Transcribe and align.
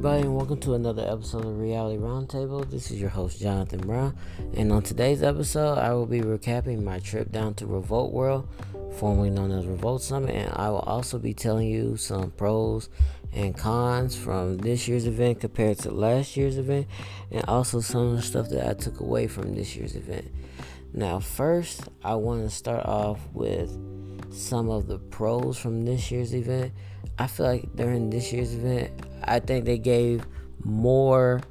Everybody, 0.00 0.22
and 0.22 0.34
welcome 0.34 0.58
to 0.60 0.72
another 0.72 1.06
episode 1.06 1.44
of 1.44 1.58
Reality 1.58 1.98
Roundtable. 1.98 2.70
This 2.70 2.90
is 2.90 2.98
your 2.98 3.10
host, 3.10 3.38
Jonathan 3.38 3.80
Brown, 3.80 4.16
and 4.54 4.72
on 4.72 4.80
today's 4.82 5.22
episode, 5.22 5.76
I 5.76 5.92
will 5.92 6.06
be 6.06 6.22
recapping 6.22 6.82
my 6.82 7.00
trip 7.00 7.30
down 7.30 7.52
to 7.56 7.66
Revolt 7.66 8.10
World, 8.10 8.48
formerly 8.96 9.28
known 9.28 9.50
as 9.50 9.66
Revolt 9.66 10.00
Summit, 10.00 10.34
and 10.34 10.50
I 10.54 10.70
will 10.70 10.78
also 10.78 11.18
be 11.18 11.34
telling 11.34 11.68
you 11.68 11.98
some 11.98 12.30
pros 12.30 12.88
and 13.34 13.54
cons 13.54 14.16
from 14.16 14.56
this 14.56 14.88
year's 14.88 15.06
event 15.06 15.40
compared 15.40 15.78
to 15.80 15.90
last 15.90 16.34
year's 16.34 16.56
event, 16.56 16.86
and 17.30 17.44
also 17.44 17.80
some 17.80 18.06
of 18.06 18.16
the 18.16 18.22
stuff 18.22 18.48
that 18.48 18.66
I 18.66 18.72
took 18.72 19.00
away 19.00 19.26
from 19.26 19.54
this 19.54 19.76
year's 19.76 19.96
event. 19.96 20.32
Now, 20.94 21.20
first, 21.20 21.82
I 22.02 22.14
want 22.14 22.48
to 22.48 22.48
start 22.48 22.86
off 22.86 23.20
with 23.34 23.70
some 24.32 24.70
of 24.70 24.86
the 24.86 24.98
pros 24.98 25.58
from 25.58 25.84
this 25.84 26.10
year's 26.10 26.34
event. 26.34 26.72
I 27.20 27.26
feel 27.26 27.44
like 27.44 27.76
during 27.76 28.08
this 28.08 28.32
year's 28.32 28.54
event, 28.54 28.92
I 29.24 29.40
think 29.40 29.66
they 29.66 29.76
gave 29.76 30.26
more 30.64 31.42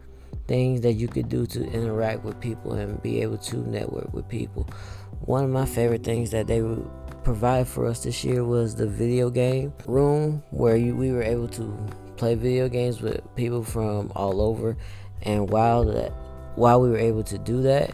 things 0.48 0.82
that 0.82 0.94
you 0.94 1.08
could 1.08 1.30
do 1.30 1.46
to 1.46 1.64
interact 1.64 2.24
with 2.24 2.40
people 2.40 2.74
and 2.74 3.00
be 3.04 3.22
able 3.22 3.38
to 3.38 3.58
network 3.58 4.12
with 4.12 4.28
people. 4.28 4.68
One 5.22 5.44
of 5.44 5.52
my 5.52 5.68
favorite 5.68 6.04
things 6.04 6.32
that 6.32 6.48
they 6.48 6.64
would 6.64 6.90
provide 7.24 7.68
for 7.68 7.86
us 7.86 8.04
this 8.04 8.24
year 8.24 8.44
was 8.44 8.74
the 8.74 8.88
video 8.88 9.30
game 9.30 9.72
room 9.86 10.42
where 10.50 10.76
you, 10.76 10.96
we 10.96 11.12
were 11.12 11.22
able 11.22 11.48
to 11.50 11.78
play 12.18 12.34
video 12.34 12.68
games 12.68 13.00
with 13.00 13.22
people 13.36 13.64
from 13.64 14.12
all 14.16 14.42
over 14.42 14.76
and 15.22 15.52
while 15.52 15.86
that 15.86 16.10
while 16.56 16.82
we 16.82 16.90
were 16.90 16.98
able 16.98 17.24
to 17.24 17.38
do 17.38 17.62
that 17.62 17.92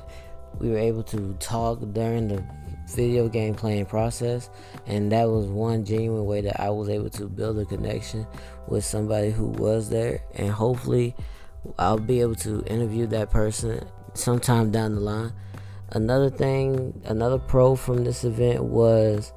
we 0.59 0.69
were 0.69 0.77
able 0.77 1.03
to 1.03 1.35
talk 1.39 1.79
during 1.91 2.27
the 2.27 2.43
video 2.87 3.27
game 3.27 3.55
playing 3.55 3.85
process 3.85 4.49
and 4.85 5.11
that 5.11 5.25
was 5.27 5.47
one 5.47 5.83
genuine 5.83 6.25
way 6.25 6.41
that 6.41 6.61
I 6.61 6.69
was 6.69 6.89
able 6.89 7.09
to 7.11 7.27
build 7.27 7.57
a 7.59 7.65
connection 7.65 8.27
with 8.67 8.85
somebody 8.85 9.31
who 9.31 9.47
was 9.47 9.89
there 9.89 10.21
and 10.35 10.49
hopefully 10.49 11.15
I'll 11.79 11.99
be 11.99 12.21
able 12.21 12.35
to 12.35 12.63
interview 12.65 13.07
that 13.07 13.31
person 13.31 13.87
sometime 14.13 14.71
down 14.71 14.95
the 14.95 15.01
line. 15.01 15.33
Another 15.89 16.29
thing, 16.29 17.01
another 17.05 17.37
pro 17.37 17.75
from 17.75 18.03
this 18.03 18.23
event 18.23 18.63
was 18.63 19.31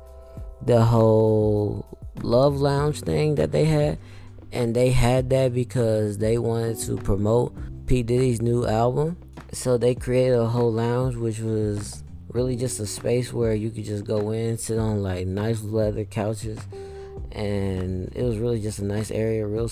the 0.63 0.85
whole 0.85 1.87
love 2.23 2.57
lounge 2.57 3.01
thing 3.01 3.37
that 3.37 3.53
they 3.53 3.65
had 3.65 3.99
and 4.53 4.75
they 4.75 4.91
had 4.91 5.31
that 5.31 5.53
because 5.53 6.19
they 6.19 6.39
wanted 6.39 6.79
to 6.81 6.97
promote 6.97 7.55
P 7.87 8.03
Diddy's 8.03 8.41
new 8.41 8.67
album. 8.67 9.17
So 9.53 9.79
they 9.79 9.95
created 9.95 10.39
a 10.39 10.47
whole 10.47 10.73
lounge 10.73 11.17
which 11.17 11.41
was 11.41 12.03
really 12.39 12.55
just 12.55 12.79
a 12.79 12.87
space 12.87 13.33
where 13.33 13.53
you 13.53 13.69
could 13.69 13.85
just 13.85 14.05
go 14.05 14.31
in, 14.31 14.57
sit 14.57 14.79
on 14.79 15.03
like 15.03 15.27
nice 15.27 15.61
leather 15.65 16.05
couches, 16.05 16.61
and 17.33 18.13
it 18.15 18.23
was 18.23 18.39
really 18.39 18.61
just 18.61 18.79
a 18.79 18.85
nice 18.85 19.11
area, 19.11 19.45
real, 19.45 19.69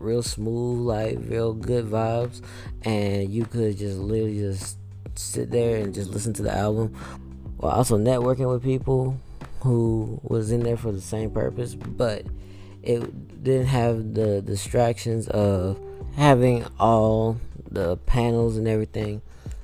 real 0.00 0.20
smooth, 0.20 0.80
like 0.80 1.16
real 1.28 1.54
good 1.54 1.86
vibes, 1.86 2.42
and 2.82 3.30
you 3.30 3.44
could 3.44 3.78
just 3.78 3.98
literally 3.98 4.40
just 4.40 4.78
sit 5.14 5.52
there 5.52 5.76
and 5.76 5.94
just 5.94 6.10
listen 6.10 6.32
to 6.32 6.42
the 6.42 6.50
album, 6.50 6.88
while 7.58 7.70
also 7.70 7.96
networking 7.96 8.50
with 8.52 8.64
people 8.64 9.16
who 9.60 10.20
was 10.24 10.50
in 10.50 10.64
there 10.64 10.76
for 10.76 10.90
the 10.90 11.00
same 11.00 11.30
purpose, 11.30 11.76
but 11.76 12.26
it 12.82 13.44
didn't 13.44 13.66
have 13.66 14.14
the 14.14 14.42
distractions 14.42 15.28
of 15.28 15.78
having 16.16 16.66
all 16.80 17.38
the 17.70 17.96
panels 17.98 18.56
and 18.56 18.66
everything 18.66 19.22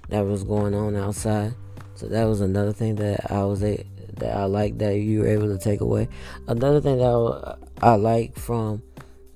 that 0.08 0.20
was 0.20 0.44
going 0.44 0.72
on 0.72 0.94
outside. 0.94 1.52
So 1.98 2.06
that 2.06 2.26
was 2.26 2.40
another 2.40 2.72
thing 2.72 2.94
that 2.96 3.28
I 3.28 3.42
was 3.42 3.60
a 3.64 3.84
that 4.18 4.36
I 4.36 4.44
like 4.44 4.78
that 4.78 4.94
you 4.98 5.18
were 5.18 5.26
able 5.26 5.48
to 5.48 5.58
take 5.58 5.80
away. 5.80 6.08
Another 6.46 6.80
thing 6.80 6.98
that 6.98 7.56
I, 7.82 7.88
I 7.90 7.94
like 7.96 8.36
from 8.38 8.84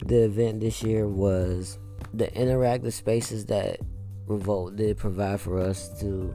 the 0.07 0.27
event 0.27 0.61
this 0.61 0.81
year 0.81 1.09
was 1.09 1.81
the 2.15 2.29
interactive 2.29 2.93
spaces 2.93 3.47
that 3.47 3.81
Revolt 4.29 4.77
did 4.77 4.97
provide 4.97 5.41
for 5.41 5.59
us 5.59 5.89
to 6.03 6.33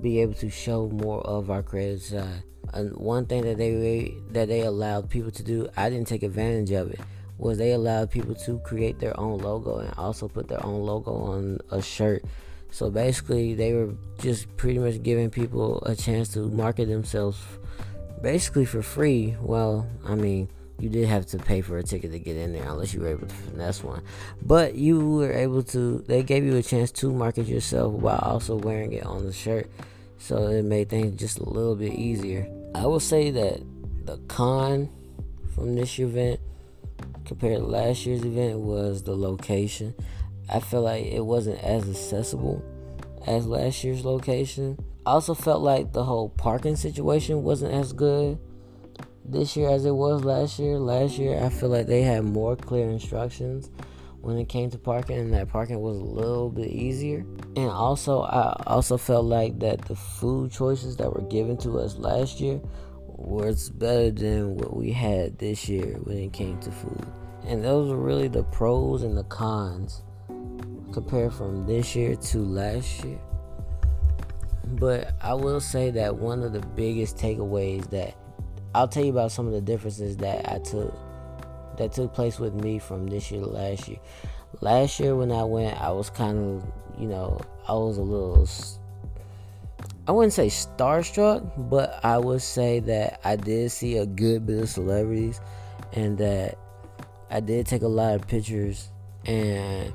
be 0.00 0.22
able 0.22 0.32
to 0.36 0.48
show 0.48 0.88
more 0.88 1.20
of 1.26 1.50
our 1.50 1.62
creative 1.62 2.00
side. 2.00 2.42
And 2.72 2.96
one 2.96 3.26
thing 3.26 3.42
that 3.42 3.58
they 3.58 4.14
that 4.30 4.48
they 4.48 4.62
allowed 4.62 5.10
people 5.10 5.30
to 5.30 5.42
do, 5.42 5.68
I 5.76 5.90
didn't 5.90 6.08
take 6.08 6.22
advantage 6.22 6.70
of 6.70 6.90
it, 6.90 7.00
was 7.36 7.58
they 7.58 7.72
allowed 7.72 8.10
people 8.10 8.34
to 8.34 8.58
create 8.60 8.98
their 8.98 9.18
own 9.20 9.36
logo 9.40 9.80
and 9.80 9.92
also 9.98 10.26
put 10.26 10.48
their 10.48 10.64
own 10.64 10.80
logo 10.84 11.12
on 11.12 11.58
a 11.70 11.82
shirt 11.82 12.24
so 12.70 12.90
basically, 12.90 13.54
they 13.54 13.74
were 13.74 13.94
just 14.18 14.54
pretty 14.56 14.78
much 14.78 15.02
giving 15.02 15.30
people 15.30 15.82
a 15.84 15.94
chance 15.94 16.28
to 16.34 16.48
market 16.48 16.86
themselves 16.86 17.38
basically 18.22 18.64
for 18.64 18.82
free. 18.82 19.36
Well, 19.40 19.86
I 20.06 20.14
mean, 20.14 20.48
you 20.78 20.88
did 20.88 21.06
have 21.08 21.26
to 21.26 21.38
pay 21.38 21.60
for 21.60 21.78
a 21.78 21.82
ticket 21.82 22.12
to 22.12 22.18
get 22.18 22.36
in 22.36 22.52
there 22.52 22.64
unless 22.64 22.94
you 22.94 23.00
were 23.00 23.08
able 23.08 23.26
to 23.26 23.34
finesse 23.34 23.82
one. 23.82 24.02
But 24.42 24.74
you 24.74 25.16
were 25.16 25.32
able 25.32 25.62
to, 25.64 25.98
they 26.06 26.22
gave 26.22 26.44
you 26.44 26.56
a 26.56 26.62
chance 26.62 26.90
to 26.92 27.12
market 27.12 27.46
yourself 27.46 27.92
while 27.92 28.20
also 28.22 28.56
wearing 28.56 28.92
it 28.92 29.04
on 29.04 29.26
the 29.26 29.32
shirt. 29.32 29.70
So 30.18 30.48
it 30.48 30.64
made 30.64 30.88
things 30.88 31.18
just 31.18 31.38
a 31.38 31.48
little 31.48 31.76
bit 31.76 31.92
easier. 31.92 32.48
I 32.74 32.86
will 32.86 33.00
say 33.00 33.30
that 33.30 33.62
the 34.04 34.18
con 34.28 34.88
from 35.54 35.74
this 35.74 35.98
event 35.98 36.40
compared 37.24 37.58
to 37.58 37.64
last 37.64 38.06
year's 38.06 38.24
event 38.24 38.58
was 38.58 39.02
the 39.02 39.16
location. 39.16 39.94
I 40.52 40.58
feel 40.58 40.82
like 40.82 41.06
it 41.06 41.24
wasn't 41.24 41.62
as 41.62 41.88
accessible 41.88 42.64
as 43.26 43.46
last 43.46 43.84
year's 43.84 44.04
location. 44.04 44.76
I 45.06 45.12
also 45.12 45.32
felt 45.32 45.62
like 45.62 45.92
the 45.92 46.02
whole 46.02 46.28
parking 46.30 46.74
situation 46.74 47.44
wasn't 47.44 47.72
as 47.72 47.92
good 47.92 48.38
this 49.24 49.56
year 49.56 49.70
as 49.70 49.84
it 49.84 49.92
was 49.92 50.24
last 50.24 50.58
year. 50.58 50.76
Last 50.78 51.18
year, 51.18 51.40
I 51.40 51.50
feel 51.50 51.68
like 51.68 51.86
they 51.86 52.02
had 52.02 52.24
more 52.24 52.56
clear 52.56 52.90
instructions 52.90 53.70
when 54.22 54.38
it 54.38 54.48
came 54.48 54.70
to 54.70 54.78
parking, 54.78 55.18
and 55.18 55.32
that 55.34 55.48
parking 55.48 55.80
was 55.80 55.96
a 55.96 56.04
little 56.04 56.50
bit 56.50 56.66
easier. 56.66 57.24
And 57.56 57.70
also, 57.70 58.22
I 58.22 58.60
also 58.66 58.96
felt 58.98 59.26
like 59.26 59.60
that 59.60 59.82
the 59.82 59.94
food 59.94 60.50
choices 60.50 60.96
that 60.96 61.14
were 61.14 61.26
given 61.28 61.58
to 61.58 61.78
us 61.78 61.96
last 61.96 62.40
year 62.40 62.60
was 63.06 63.70
better 63.70 64.10
than 64.10 64.56
what 64.56 64.76
we 64.76 64.90
had 64.92 65.38
this 65.38 65.68
year 65.68 65.96
when 66.02 66.18
it 66.18 66.32
came 66.32 66.58
to 66.60 66.72
food. 66.72 67.06
And 67.46 67.64
those 67.64 67.90
were 67.90 67.96
really 67.96 68.28
the 68.28 68.42
pros 68.42 69.02
and 69.02 69.16
the 69.16 69.24
cons 69.24 70.02
compared 70.92 71.32
from 71.32 71.66
this 71.66 71.94
year 71.94 72.16
to 72.16 72.38
last 72.38 73.04
year. 73.04 73.18
But 74.64 75.14
I 75.20 75.34
will 75.34 75.60
say 75.60 75.90
that 75.90 76.16
one 76.16 76.42
of 76.42 76.52
the 76.52 76.60
biggest 76.60 77.16
takeaways 77.16 77.88
that 77.90 78.14
I'll 78.74 78.88
tell 78.88 79.04
you 79.04 79.10
about 79.10 79.32
some 79.32 79.46
of 79.46 79.52
the 79.52 79.60
differences 79.60 80.16
that 80.18 80.48
I 80.50 80.58
took 80.58 80.94
that 81.76 81.92
took 81.92 82.12
place 82.12 82.38
with 82.38 82.54
me 82.54 82.78
from 82.78 83.06
this 83.06 83.30
year 83.30 83.40
to 83.40 83.48
last 83.48 83.88
year. 83.88 83.98
Last 84.60 85.00
year 85.00 85.16
when 85.16 85.32
I 85.32 85.44
went, 85.44 85.80
I 85.80 85.90
was 85.90 86.10
kind 86.10 86.38
of, 86.38 87.00
you 87.00 87.08
know, 87.08 87.40
I 87.66 87.72
was 87.72 87.98
a 87.98 88.02
little 88.02 88.46
I 90.06 90.12
wouldn't 90.12 90.32
say 90.32 90.48
starstruck, 90.48 91.70
but 91.70 92.00
I 92.04 92.18
would 92.18 92.42
say 92.42 92.80
that 92.80 93.20
I 93.24 93.36
did 93.36 93.70
see 93.70 93.98
a 93.98 94.06
good 94.06 94.46
bit 94.46 94.58
of 94.58 94.68
celebrities 94.68 95.40
and 95.92 96.18
that 96.18 96.58
I 97.30 97.40
did 97.40 97.66
take 97.66 97.82
a 97.82 97.88
lot 97.88 98.14
of 98.14 98.26
pictures 98.26 98.90
and 99.24 99.92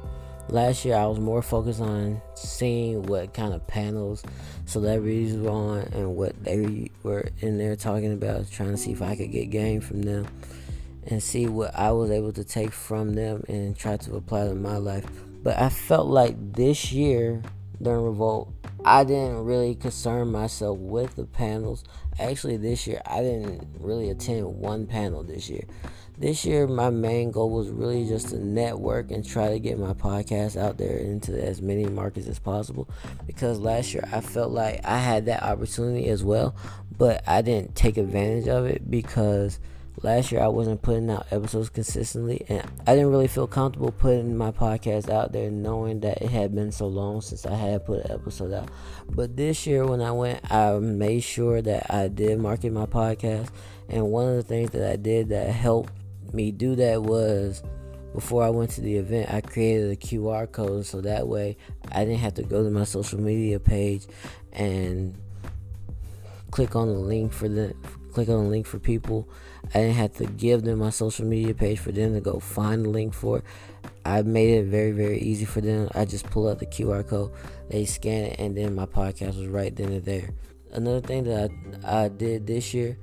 Last 0.49 0.85
year, 0.85 0.95
I 0.95 1.07
was 1.07 1.19
more 1.19 1.41
focused 1.41 1.81
on 1.81 2.21
seeing 2.35 3.03
what 3.03 3.33
kind 3.33 3.53
of 3.53 3.65
panels 3.65 4.23
celebrities 4.65 5.35
were 5.35 5.49
on 5.49 5.79
and 5.93 6.15
what 6.15 6.41
they 6.43 6.91
were 7.01 7.29
in 7.39 7.57
there 7.57 7.75
talking 7.75 8.13
about, 8.13 8.49
trying 8.51 8.71
to 8.71 8.77
see 8.77 8.91
if 8.91 9.01
I 9.01 9.15
could 9.15 9.31
get 9.31 9.49
game 9.49 9.81
from 9.81 10.03
them 10.03 10.27
and 11.07 11.21
see 11.21 11.47
what 11.47 11.75
I 11.75 11.91
was 11.91 12.11
able 12.11 12.31
to 12.33 12.43
take 12.43 12.71
from 12.71 13.15
them 13.15 13.43
and 13.47 13.75
try 13.75 13.97
to 13.97 14.15
apply 14.15 14.45
to 14.47 14.55
my 14.55 14.77
life. 14.77 15.05
But 15.43 15.57
I 15.59 15.69
felt 15.69 16.07
like 16.07 16.35
this 16.53 16.91
year 16.91 17.41
during 17.81 18.03
Revolt, 18.03 18.53
I 18.85 19.03
didn't 19.03 19.43
really 19.43 19.75
concern 19.75 20.31
myself 20.31 20.77
with 20.77 21.15
the 21.15 21.25
panels. 21.25 21.83
Actually, 22.19 22.57
this 22.57 22.87
year, 22.87 23.01
I 23.05 23.21
didn't 23.21 23.67
really 23.79 24.09
attend 24.09 24.59
one 24.59 24.85
panel 24.85 25.23
this 25.23 25.49
year 25.49 25.65
this 26.17 26.45
year 26.45 26.65
my 26.65 26.89
main 26.89 27.31
goal 27.31 27.49
was 27.49 27.69
really 27.69 28.07
just 28.07 28.29
to 28.29 28.37
network 28.39 29.11
and 29.11 29.25
try 29.25 29.49
to 29.49 29.59
get 29.59 29.77
my 29.77 29.93
podcast 29.93 30.57
out 30.59 30.77
there 30.77 30.97
into 30.97 31.33
as 31.41 31.61
many 31.61 31.85
markets 31.85 32.27
as 32.27 32.39
possible 32.39 32.87
because 33.27 33.59
last 33.59 33.93
year 33.93 34.07
I 34.11 34.21
felt 34.21 34.51
like 34.51 34.79
I 34.85 34.97
had 34.97 35.25
that 35.25 35.43
opportunity 35.43 36.07
as 36.07 36.23
well 36.23 36.55
but 36.97 37.21
I 37.27 37.41
didn't 37.41 37.75
take 37.75 37.97
advantage 37.97 38.47
of 38.47 38.65
it 38.65 38.89
because 38.89 39.59
last 40.01 40.31
year 40.31 40.41
I 40.41 40.47
wasn't 40.47 40.81
putting 40.81 41.09
out 41.09 41.27
episodes 41.31 41.69
consistently 41.69 42.45
and 42.49 42.63
I 42.85 42.95
didn't 42.95 43.11
really 43.11 43.27
feel 43.27 43.47
comfortable 43.47 43.91
putting 43.91 44.37
my 44.37 44.51
podcast 44.51 45.09
out 45.09 45.31
there 45.31 45.49
knowing 45.49 46.01
that 46.01 46.21
it 46.21 46.29
had 46.29 46.53
been 46.53 46.71
so 46.71 46.87
long 46.87 47.21
since 47.21 47.45
I 47.45 47.55
had 47.55 47.85
put 47.85 48.05
an 48.05 48.11
episode 48.11 48.53
out. 48.53 48.69
But 49.09 49.35
this 49.35 49.65
year 49.65 49.85
when 49.85 50.01
I 50.01 50.11
went 50.11 50.51
I 50.51 50.77
made 50.79 51.21
sure 51.21 51.61
that 51.61 51.93
I 51.93 52.07
did 52.07 52.39
market 52.39 52.71
my 52.71 52.85
podcast 52.85 53.49
and 53.89 54.11
one 54.11 54.27
of 54.27 54.35
the 54.35 54.43
things 54.43 54.71
that 54.71 54.89
I 54.91 54.95
did 54.95 55.29
that 55.29 55.49
helped 55.49 55.93
me 56.33 56.51
do 56.51 56.75
that 56.75 57.01
was 57.01 57.63
before 58.15 58.43
I 58.43 58.49
went 58.49 58.71
to 58.71 58.81
the 58.81 58.95
event, 58.95 59.31
I 59.31 59.41
created 59.41 59.91
a 59.91 59.95
QR 59.95 60.49
code 60.49 60.85
so 60.85 61.01
that 61.01 61.27
way 61.27 61.57
I 61.91 62.05
didn't 62.05 62.21
have 62.21 62.35
to 62.35 62.43
go 62.43 62.63
to 62.63 62.69
my 62.69 62.85
social 62.85 63.19
media 63.19 63.59
page 63.59 64.07
and 64.53 65.15
click 66.49 66.75
on 66.75 66.87
the 66.87 66.97
link 66.97 67.33
for 67.33 67.49
the 67.49 67.75
click 68.15 68.29
on 68.29 68.45
a 68.45 68.47
link 68.47 68.65
for 68.65 68.79
people. 68.79 69.27
I 69.73 69.79
didn't 69.79 69.95
have 69.95 70.13
to 70.13 70.25
give 70.25 70.63
them 70.63 70.79
my 70.79 70.89
social 70.89 71.25
media 71.25 71.53
page 71.53 71.79
for 71.79 71.91
them 71.91 72.13
to 72.13 72.21
go 72.21 72.39
find 72.39 72.85
the 72.85 72.89
link 72.89 73.13
for. 73.13 73.43
I 74.05 74.21
made 74.21 74.51
it 74.51 74.65
very, 74.67 74.91
very 74.91 75.19
easy 75.19 75.43
for 75.43 75.59
them. 75.59 75.89
I 75.93 76.05
just 76.05 76.25
pull 76.25 76.47
up 76.47 76.59
the 76.59 76.65
QR 76.65 77.07
code, 77.07 77.31
they 77.69 77.83
scan 77.83 78.23
it, 78.23 78.39
and 78.39 78.55
then 78.55 78.73
my 78.73 78.85
podcast 78.85 79.37
was 79.37 79.47
right 79.47 79.75
then 79.75 79.91
and 79.91 80.05
there. 80.05 80.29
Another 80.71 81.01
thing 81.01 81.25
that 81.25 81.51
I, 81.83 82.05
I 82.05 82.07
did 82.07 82.47
this 82.47 82.73
year 82.73 82.97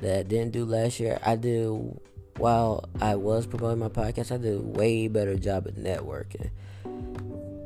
that 0.00 0.18
I 0.18 0.22
didn't 0.24 0.50
do 0.50 0.64
last 0.64 0.98
year, 0.98 1.18
I 1.24 1.36
did 1.36 1.70
while 2.38 2.88
I 3.00 3.14
was 3.14 3.46
promoting 3.46 3.78
my 3.78 3.88
podcast, 3.88 4.32
I 4.32 4.36
did 4.36 4.58
a 4.58 4.62
way 4.62 5.08
better 5.08 5.36
job 5.36 5.68
at 5.68 5.76
networking. 5.76 6.50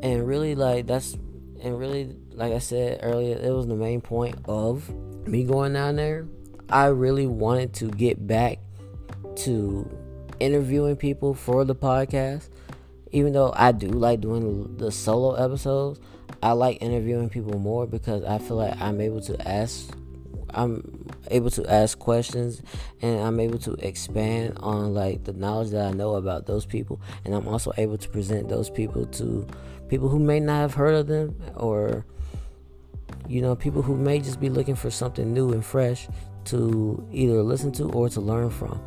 And 0.03 0.27
really, 0.27 0.55
like, 0.55 0.87
that's, 0.87 1.15
and 1.63 1.79
really, 1.79 2.15
like 2.33 2.53
I 2.53 2.59
said 2.59 3.01
earlier, 3.03 3.37
it 3.37 3.51
was 3.51 3.67
the 3.67 3.75
main 3.75 4.01
point 4.01 4.37
of 4.45 4.89
me 5.27 5.45
going 5.45 5.73
down 5.73 5.97
there. 5.97 6.27
I 6.71 6.87
really 6.87 7.27
wanted 7.27 7.73
to 7.75 7.91
get 7.91 8.27
back 8.27 8.59
to 9.37 9.89
interviewing 10.39 10.97
people 10.97 11.35
for 11.35 11.65
the 11.65 11.75
podcast. 11.75 12.49
Even 13.13 13.33
though 13.33 13.53
I 13.57 13.73
do 13.73 13.89
like 13.89 14.21
doing 14.21 14.77
the 14.77 14.93
solo 14.93 15.35
episodes, 15.35 16.01
I 16.43 16.53
like 16.53 16.81
interviewing 16.81 17.29
people 17.29 17.59
more 17.59 17.87
because 17.87 18.25
I 18.25 18.39
feel 18.39 18.57
like 18.57 18.81
I'm 18.81 19.01
able 19.01 19.21
to 19.23 19.49
ask 19.49 19.91
I'm 20.53 21.09
able 21.31 21.51
to 21.51 21.71
ask 21.71 21.99
questions 21.99 22.61
and 23.03 23.21
I'm 23.21 23.39
able 23.39 23.59
to 23.61 23.75
expand 23.75 24.59
on 24.59 24.95
like 24.95 25.25
the 25.25 25.33
knowledge 25.33 25.71
that 25.71 25.87
I 25.87 25.93
know 25.93 26.15
about 26.17 26.47
those 26.47 26.67
people. 26.67 27.01
And 27.25 27.35
I'm 27.35 27.47
also 27.47 27.73
able 27.77 27.99
to 27.99 28.09
present 28.09 28.49
those 28.49 28.69
people 28.69 29.07
to 29.07 29.47
people 29.89 30.09
who 30.09 30.19
may 30.19 30.41
not 30.41 30.57
have 30.57 30.75
heard 30.75 30.95
of 30.95 31.07
them 31.07 31.37
or 31.57 32.05
you 33.29 33.41
know 33.41 33.55
people 33.55 33.83
who 33.83 33.97
may 33.97 34.19
just 34.19 34.41
be 34.41 34.49
looking 34.49 34.75
for 34.75 34.91
something 34.91 35.33
new 35.33 35.53
and 35.53 35.65
fresh 35.65 36.09
to 36.47 37.07
either 37.13 37.43
listen 37.43 37.73
to 37.73 37.91
or 37.91 38.09
to 38.09 38.21
learn 38.21 38.51
from 38.51 38.81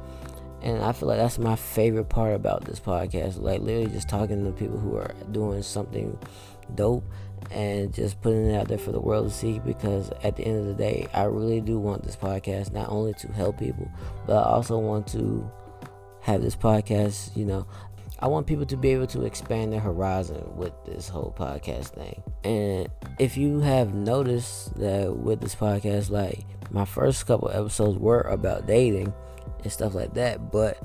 and 0.63 0.81
I 0.81 0.93
feel 0.93 1.09
like 1.09 1.17
that's 1.17 1.37
my 1.37 1.57
favorite 1.57 2.05
part 2.05 2.33
about 2.33 2.63
this 2.63 2.79
podcast. 2.79 3.41
Like 3.41 3.59
literally 3.59 3.89
just 3.89 4.07
talking 4.07 4.45
to 4.45 4.51
people 4.51 4.79
who 4.79 4.95
are 4.95 5.13
doing 5.31 5.61
something 5.61 6.17
dope 6.73 7.03
and 7.51 7.93
just 7.93 8.21
putting 8.21 8.49
it 8.49 8.55
out 8.55 8.69
there 8.69 8.77
for 8.77 8.93
the 8.93 8.99
world 8.99 9.27
to 9.27 9.33
see 9.33 9.59
because 9.59 10.09
at 10.23 10.37
the 10.37 10.45
end 10.45 10.59
of 10.59 10.65
the 10.65 10.73
day, 10.73 11.07
I 11.13 11.23
really 11.23 11.59
do 11.59 11.77
want 11.79 12.03
this 12.03 12.15
podcast 12.15 12.71
not 12.71 12.89
only 12.89 13.13
to 13.15 13.27
help 13.33 13.59
people, 13.59 13.91
but 14.25 14.37
I 14.37 14.49
also 14.51 14.79
want 14.79 15.05
to 15.07 15.51
have 16.21 16.41
this 16.41 16.55
podcast, 16.55 17.35
you 17.35 17.43
know, 17.43 17.67
I 18.19 18.27
want 18.27 18.47
people 18.47 18.65
to 18.67 18.77
be 18.77 18.91
able 18.91 19.07
to 19.07 19.25
expand 19.25 19.73
their 19.73 19.81
horizon 19.81 20.55
with 20.55 20.71
this 20.85 21.09
whole 21.09 21.35
podcast 21.37 21.89
thing. 21.89 22.23
And 22.45 22.87
if 23.19 23.35
you 23.35 23.59
have 23.59 23.93
noticed 23.93 24.79
that 24.79 25.13
with 25.13 25.41
this 25.41 25.55
podcast, 25.55 26.09
like 26.09 26.45
my 26.73 26.85
first 26.85 27.25
couple 27.25 27.49
episodes 27.49 27.97
were 27.97 28.21
about 28.21 28.67
dating, 28.67 29.13
and 29.63 29.71
stuff 29.71 29.93
like 29.93 30.13
that. 30.15 30.51
But 30.51 30.77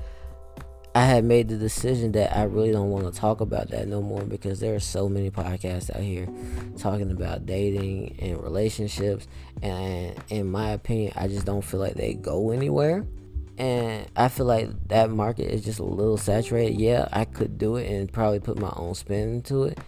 I 0.95 1.05
had 1.05 1.25
made 1.25 1.49
the 1.49 1.57
decision 1.57 2.13
that 2.13 2.37
I 2.37 2.45
really 2.45 2.73
don't 2.73 2.91
want 2.91 3.13
to 3.13 3.21
talk 3.21 3.41
about 3.41 3.69
that 3.71 3.89
no 3.89 4.03
more 4.03 4.23
because 4.23 4.61
there 4.61 4.75
are 4.75 4.81
so 4.81 5.09
many 5.09 5.31
podcasts 5.31 5.95
out 5.95 6.03
here 6.03 6.29
talking 6.77 7.11
about 7.11 7.47
dating 7.47 8.17
and 8.21 8.43
relationships. 8.43 9.29
And 9.63 10.17
in 10.29 10.51
my 10.51 10.71
opinion, 10.71 11.13
I 11.17 11.29
just 11.29 11.47
don't 11.47 11.63
feel 11.63 11.81
like 11.81 11.95
they 11.95 12.15
go 12.15 12.51
anywhere. 12.51 13.07
And 13.59 14.07
I 14.17 14.29
feel 14.29 14.47
like 14.47 14.71
that 14.89 15.11
market 15.11 15.53
is 15.53 15.65
just 15.65 15.81
a 15.81 15.85
little 15.85 16.17
saturated. 16.17 16.81
Yeah, 16.81 17.09
I 17.13 17.25
could 17.25 17.59
do 17.59 17.77
it 17.77 17.91
and 17.91 18.13
probably 18.13 18.41
put 18.41 18.59
my 18.59 18.73
own 18.77 18.95
spin 18.95 19.35
into 19.35 19.65
it 19.65 19.79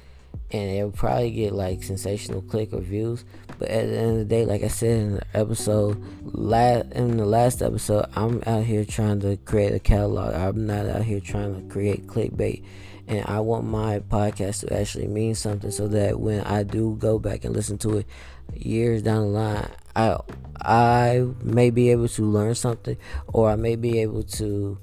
and 0.53 0.71
it 0.71 0.83
will 0.83 0.91
probably 0.91 1.31
get 1.31 1.53
like 1.53 1.83
sensational 1.83 2.43
click 2.43 2.73
or 2.73 2.81
views. 2.81 3.25
But 3.59 3.69
at 3.69 3.89
the 3.89 3.99
end 3.99 4.11
of 4.13 4.19
the 4.19 4.25
day, 4.25 4.45
like 4.45 4.63
I 4.63 4.69
said 4.69 5.01
in 5.01 5.15
the 5.17 5.27
episode, 5.35 6.03
last 6.23 6.93
in 6.93 7.17
the 7.17 7.27
last 7.27 7.63
episode, 7.63 8.07
I'm 8.17 8.43
out 8.47 8.65
here 8.65 8.85
trying 8.85 9.21
to 9.21 9.37
create 9.39 9.75
a 9.75 9.79
catalog. 9.79 10.35
I'm 10.35 10.67
not 10.67 10.87
out 10.87 11.03
here 11.03 11.21
trying 11.21 11.55
to 11.55 11.73
create 11.73 12.07
clickbait. 12.07 12.65
And 13.07 13.27
I 13.27 13.41
want 13.41 13.65
my 13.65 13.99
podcast 13.99 14.61
to 14.61 14.79
actually 14.79 15.09
mean 15.09 15.35
something, 15.35 15.73
so 15.73 15.89
that 15.89 16.21
when 16.21 16.43
I 16.43 16.63
do 16.63 16.97
go 16.97 17.19
back 17.19 17.45
and 17.45 17.55
listen 17.55 17.77
to 17.79 17.99
it 17.99 18.07
years 18.55 19.03
down 19.03 19.23
the 19.23 19.29
line, 19.29 19.69
I 19.97 20.17
I 20.63 21.27
may 21.43 21.71
be 21.71 21.91
able 21.91 22.09
to 22.09 22.23
learn 22.23 22.55
something, 22.55 22.97
or 23.27 23.51
I 23.51 23.57
may 23.57 23.75
be 23.75 24.01
able 24.01 24.23
to 24.23 24.79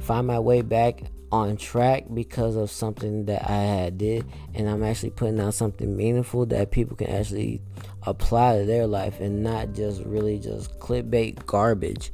find 0.00 0.26
my 0.26 0.40
way 0.40 0.62
back 0.62 1.02
on 1.30 1.56
track 1.56 2.04
because 2.12 2.56
of 2.56 2.70
something 2.70 3.26
that 3.26 3.48
I 3.48 3.56
had 3.56 3.98
did 3.98 4.24
and 4.54 4.68
I'm 4.68 4.82
actually 4.82 5.10
putting 5.10 5.40
out 5.40 5.54
something 5.54 5.96
meaningful 5.96 6.46
that 6.46 6.70
people 6.70 6.96
can 6.96 7.08
actually 7.10 7.60
apply 8.06 8.58
to 8.58 8.64
their 8.64 8.86
life 8.86 9.20
and 9.20 9.42
not 9.42 9.74
just 9.74 10.02
really 10.04 10.38
just 10.38 10.78
clickbait 10.78 11.44
garbage 11.44 12.12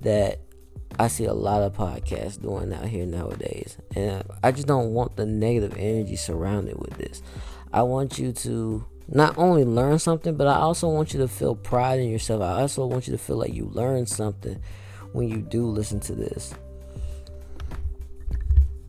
that 0.00 0.40
I 0.98 1.08
see 1.08 1.24
a 1.24 1.32
lot 1.32 1.62
of 1.62 1.72
podcasts 1.72 2.40
doing 2.40 2.72
out 2.72 2.86
here 2.86 3.06
nowadays. 3.06 3.78
And 3.96 4.22
I 4.42 4.52
just 4.52 4.66
don't 4.66 4.92
want 4.92 5.16
the 5.16 5.24
negative 5.24 5.76
energy 5.78 6.16
surrounded 6.16 6.78
with 6.78 6.98
this. 6.98 7.22
I 7.72 7.82
want 7.82 8.18
you 8.18 8.32
to 8.32 8.84
not 9.08 9.38
only 9.38 9.64
learn 9.64 9.98
something, 9.98 10.36
but 10.36 10.46
I 10.46 10.56
also 10.56 10.88
want 10.88 11.14
you 11.14 11.20
to 11.20 11.28
feel 11.28 11.54
pride 11.54 12.00
in 12.00 12.10
yourself. 12.10 12.42
I 12.42 12.60
also 12.60 12.86
want 12.86 13.06
you 13.06 13.12
to 13.12 13.18
feel 13.18 13.36
like 13.36 13.54
you 13.54 13.66
learned 13.66 14.08
something 14.08 14.60
when 15.12 15.28
you 15.28 15.38
do 15.38 15.66
listen 15.66 16.00
to 16.00 16.14
this. 16.14 16.54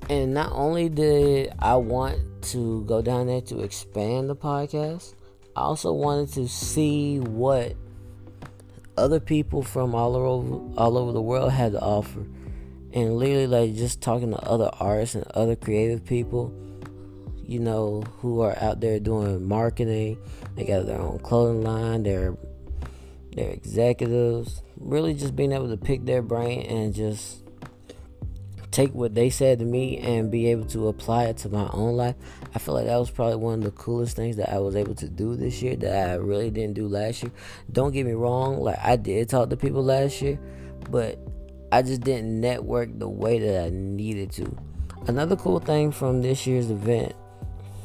And 0.10 0.34
not 0.34 0.52
only 0.52 0.90
did 0.90 1.54
I 1.60 1.76
want 1.76 2.20
to 2.52 2.84
go 2.86 3.02
down 3.02 3.28
there 3.28 3.42
to 3.42 3.62
expand 3.62 4.30
the 4.30 4.36
podcast, 4.36 5.16
I 5.56 5.62
also 5.62 5.94
wanted 5.94 6.30
to 6.34 6.48
see 6.48 7.20
what 7.20 7.76
other 8.98 9.20
people 9.20 9.64
from 9.64 9.96
all 9.96 10.16
over 10.16 10.80
all 10.80 10.98
over 10.98 11.12
the 11.12 11.22
world 11.22 11.52
had 11.52 11.72
to 11.74 11.82
offer. 11.82 12.26
And 12.94 13.18
literally 13.18 13.48
like 13.48 13.76
just 13.76 14.02
talking 14.02 14.32
to 14.32 14.38
other 14.38 14.70
artists 14.80 15.16
and 15.16 15.26
other 15.34 15.56
creative 15.56 16.06
people, 16.06 16.54
you 17.44 17.60
know, 17.60 18.04
who 18.20 18.42
are 18.42 18.58
out 18.60 18.82
there 18.82 19.00
doing 19.00 19.48
marketing. 19.48 20.18
They 20.56 20.66
got 20.66 20.86
their 20.86 21.00
own 21.00 21.20
clothing 21.20 21.64
line, 21.64 22.04
they're 22.04 22.38
they're 23.36 23.50
executives. 23.50 24.62
Really 24.78 25.14
just 25.14 25.36
being 25.36 25.54
able 25.54 25.70
to 25.70 25.78
pick 25.78 26.06
their 26.06 26.22
brain 26.22 26.62
and 26.64 26.94
just 26.94 27.43
take 28.74 28.94
what 28.94 29.14
they 29.14 29.30
said 29.30 29.60
to 29.60 29.66
me 29.66 30.00
and 30.00 30.32
be 30.32 30.48
able 30.48 30.66
to 30.66 30.88
apply 30.88 31.26
it 31.26 31.38
to 31.38 31.50
my 31.50 31.70
own 31.72 31.96
life. 31.96 32.16
I 32.56 32.60
feel 32.60 32.74
like 32.74 32.88
that 32.88 32.98
was 32.98 33.12
probably 33.12 33.36
one 33.38 33.60
of 33.60 33.64
the 33.64 33.72
coolest 33.72 34.16
things 34.16 34.36
that 34.38 34.52
I 34.52 34.58
was 34.60 34.76
able 34.76 34.96
to 34.96 35.08
do 35.08 35.36
this 35.36 35.62
year 35.62 35.76
that 35.78 36.10
I 36.10 36.16
really 36.16 36.50
didn't 36.50 36.74
do 36.74 36.88
last 36.88 37.24
year. 37.24 37.32
Don't 37.72 37.92
get 37.92 38.06
me 38.06 38.14
wrong, 38.14 38.60
like 38.60 38.80
I 38.84 38.96
did 38.96 39.30
talk 39.30 39.50
to 39.52 39.58
people 39.58 39.84
last 39.84 40.22
year, 40.22 40.40
but 40.90 41.20
I 41.72 41.82
just 41.82 42.02
didn't 42.02 42.42
network 42.42 42.98
the 42.98 43.08
way 43.08 43.40
that 43.40 43.66
I 43.66 43.70
needed 43.70 44.32
to. 44.34 44.58
Another 45.08 45.36
cool 45.36 45.60
thing 45.60 45.92
from 45.92 46.22
this 46.22 46.48
year's 46.48 46.72
event 46.72 47.14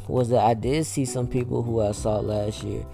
was 0.09 0.30
that 0.30 0.45
I 0.45 0.54
did 0.54 0.87
see 0.87 1.04
some 1.04 1.26
people 1.26 1.62
who 1.62 1.83
I 1.83 1.92
saw 1.92 2.18
last 2.18 2.62
year 2.62 2.85